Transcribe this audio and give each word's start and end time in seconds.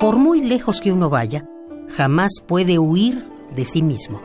Por 0.00 0.16
muy 0.16 0.40
lejos 0.40 0.80
que 0.80 0.92
uno 0.92 1.10
vaya, 1.10 1.46
jamás 1.94 2.32
puede 2.48 2.78
huir 2.78 3.22
de 3.54 3.66
sí 3.66 3.82
mismo. 3.82 4.18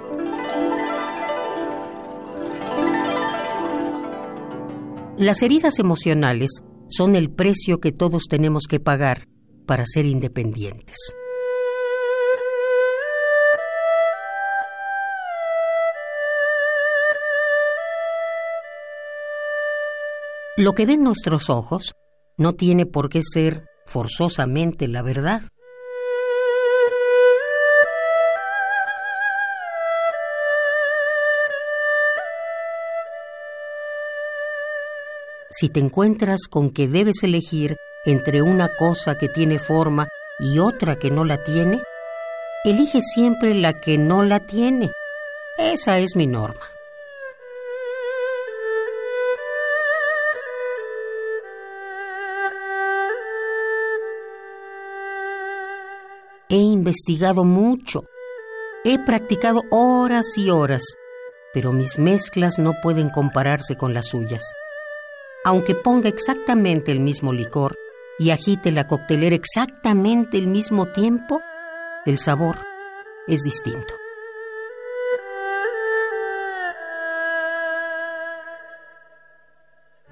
Las 5.18 5.42
heridas 5.44 5.80
emocionales 5.80 6.62
son 6.88 7.18
el 7.18 7.30
precio 7.30 7.82
que 7.82 7.92
todos 7.92 8.24
tenemos 8.30 8.68
que 8.70 8.80
pagar 8.80 9.28
para 9.66 9.86
ser 9.86 10.06
independientes. 10.06 10.96
Lo 20.56 20.72
que 20.72 20.86
ven 20.86 21.04
nuestros 21.04 21.50
ojos 21.50 21.96
no 22.38 22.54
tiene 22.54 22.86
por 22.86 23.10
qué 23.10 23.20
ser 23.22 23.66
forzosamente 23.86 24.88
la 24.88 25.02
verdad. 25.02 25.42
Si 35.58 35.70
te 35.70 35.80
encuentras 35.80 36.48
con 36.50 36.70
que 36.70 36.90
debes 36.90 37.24
elegir 37.24 37.78
entre 38.04 38.42
una 38.42 38.70
cosa 38.78 39.18
que 39.18 39.30
tiene 39.30 39.58
forma 39.58 40.10
y 40.38 40.60
otra 40.60 40.98
que 40.98 41.10
no 41.10 41.24
la 41.24 41.42
tiene, 41.46 41.82
elige 42.66 43.02
siempre 43.02 43.54
la 43.54 43.80
que 43.80 43.98
no 43.98 44.22
la 44.22 44.42
tiene. 44.42 44.92
Esa 45.58 45.98
es 46.00 46.18
mi 46.18 46.28
norma. 46.28 46.60
He 56.50 56.58
investigado 56.58 57.46
mucho, 57.46 58.04
he 58.84 59.00
practicado 59.00 59.62
horas 59.72 60.38
y 60.38 60.50
horas, 60.50 60.84
pero 61.54 61.72
mis 61.72 61.98
mezclas 61.98 62.60
no 62.60 62.74
pueden 62.84 63.10
compararse 63.10 63.78
con 63.78 63.94
las 63.94 64.08
suyas. 64.08 64.44
Aunque 65.46 65.76
ponga 65.76 66.10
exactamente 66.10 66.92
el 66.92 67.00
mismo 67.00 67.32
licor 67.32 67.78
y 68.18 68.32
agite 68.32 68.72
la 68.72 68.88
coctelera 68.88 69.36
exactamente 69.36 70.40
el 70.40 70.48
mismo 70.48 70.88
tiempo, 70.88 71.40
el 72.08 72.18
sabor 72.18 72.58
es 73.28 73.44
distinto. 73.44 73.94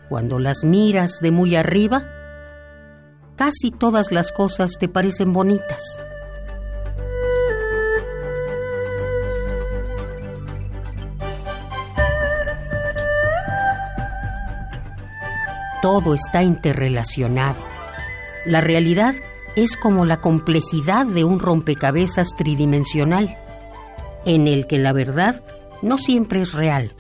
Cuando 0.07 0.37
las 0.37 0.63
miras 0.63 1.17
de 1.19 1.31
muy 1.31 1.55
arriba, 1.55 2.07
casi 3.35 3.71
todas 3.71 4.11
las 4.11 4.31
cosas 4.31 4.73
te 4.79 4.87
parecen 4.87 5.33
bonitas. 5.33 5.97
Todo 15.83 16.13
está 16.13 16.43
interrelacionado. 16.43 17.61
La 18.45 18.61
realidad 18.61 19.15
es 19.57 19.75
como 19.75 20.05
la 20.05 20.21
complejidad 20.21 21.05
de 21.05 21.25
un 21.25 21.41
rompecabezas 21.41 22.37
tridimensional, 22.37 23.35
en 24.25 24.47
el 24.47 24.65
que 24.65 24.77
la 24.77 24.93
verdad 24.93 25.43
no 25.81 25.97
siempre 25.97 26.39
es 26.39 26.53
real 26.53 26.93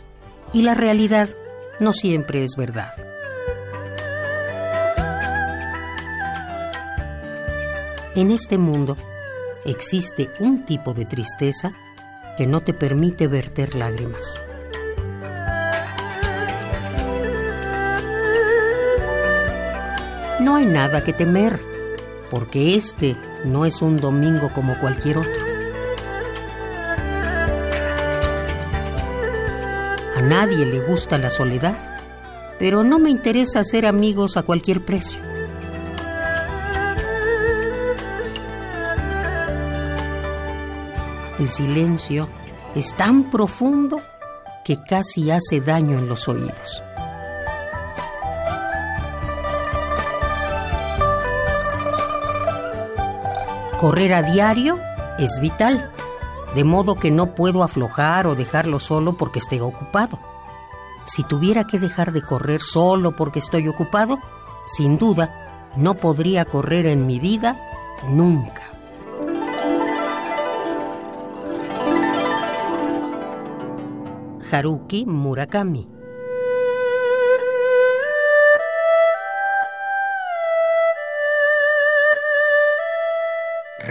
y 0.51 0.63
la 0.63 0.73
realidad 0.73 1.29
no 1.79 1.93
siempre 1.93 2.43
es 2.43 2.57
verdad. 2.57 2.91
En 8.15 8.31
este 8.31 8.57
mundo 8.57 8.97
existe 9.63 10.29
un 10.41 10.65
tipo 10.65 10.93
de 10.93 11.05
tristeza 11.05 11.71
que 12.35 12.47
no 12.47 12.59
te 12.59 12.73
permite 12.73 13.29
verter 13.29 13.75
lágrimas. 13.75 14.41
No 20.43 20.57
hay 20.57 20.65
nada 20.65 21.05
que 21.05 21.13
temer, 21.13 21.57
porque 22.29 22.75
este 22.75 23.15
no 23.45 23.65
es 23.65 23.81
un 23.81 23.95
domingo 23.95 24.51
como 24.51 24.77
cualquier 24.77 25.19
otro. 25.19 25.41
A 30.17 30.21
nadie 30.21 30.65
le 30.65 30.81
gusta 30.81 31.17
la 31.17 31.29
soledad, 31.29 31.77
pero 32.59 32.83
no 32.83 32.99
me 32.99 33.09
interesa 33.09 33.61
hacer 33.61 33.85
amigos 33.85 34.35
a 34.35 34.43
cualquier 34.43 34.83
precio. 34.83 35.21
El 41.39 41.47
silencio 41.47 42.27
es 42.75 42.93
tan 42.97 43.31
profundo 43.31 44.01
que 44.65 44.77
casi 44.83 45.31
hace 45.31 45.61
daño 45.61 45.97
en 45.97 46.09
los 46.09 46.27
oídos. 46.27 46.83
Correr 53.83 54.13
a 54.13 54.23
diario 54.23 54.79
es 55.19 55.41
vital, 55.41 55.91
de 56.55 56.63
modo 56.63 56.95
que 56.95 57.11
no 57.11 57.35
puedo 57.35 57.63
aflojar 57.63 58.27
o 58.27 58.33
dejarlo 58.33 58.79
solo 58.79 59.17
porque 59.17 59.39
esté 59.39 59.59
ocupado. 59.59 60.19
Si 61.03 61.21
tuviera 61.25 61.65
que 61.65 61.79
dejar 61.79 62.13
de 62.13 62.21
correr 62.21 62.61
solo 62.61 63.13
porque 63.17 63.39
estoy 63.39 63.67
ocupado, 63.67 64.19
sin 64.67 64.97
duda, 64.97 65.35
no 65.75 65.95
podría 65.95 66.45
correr 66.45 66.87
en 66.87 67.05
mi 67.05 67.19
vida 67.19 67.59
nunca. 68.07 68.61
Haruki 74.49 75.05
Murakami 75.05 75.92